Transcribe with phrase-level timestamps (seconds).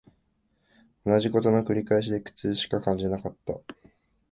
[1.05, 3.59] 同じ事の繰り返しで苦痛しか感じなかった